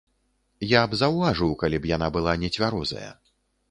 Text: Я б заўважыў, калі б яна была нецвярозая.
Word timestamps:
Я 0.71 0.81
б 0.93 0.99
заўважыў, 1.03 1.53
калі 1.63 1.77
б 1.87 1.95
яна 1.95 2.07
была 2.19 2.39
нецвярозая. 2.47 3.09